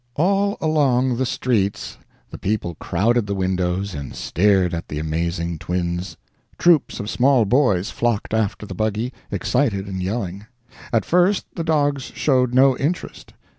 ]All 0.15 0.57
along 0.59 1.17
the 1.17 1.27
streets 1.27 1.99
the 2.31 2.39
people 2.39 2.73
crowded 2.73 3.27
the 3.27 3.35
windows 3.35 3.93
and 3.93 4.15
stared 4.15 4.73
at 4.73 4.87
the 4.87 4.97
amazing 4.97 5.59
twins. 5.59 6.17
Troops 6.57 6.99
of 6.99 7.07
small 7.07 7.45
boys 7.45 7.91
flocked 7.91 8.33
after 8.33 8.65
the 8.65 8.73
buggy, 8.73 9.13
excited 9.29 9.85
and 9.87 10.01
yelling. 10.01 10.47
At 10.91 11.05
first 11.05 11.45
the 11.53 11.63
dogs 11.63 12.05
showed 12.15 12.51
no 12.51 12.75
interest. 12.79 13.33